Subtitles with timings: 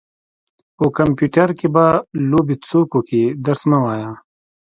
[0.77, 1.85] په کمپيوټر کې به
[2.31, 4.11] لوبې څوک وکي درس مه وايه.